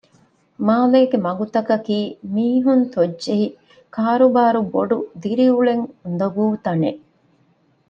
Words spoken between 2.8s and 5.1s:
ތޮއްޖެހި ކާރުބާރު ބޮޑު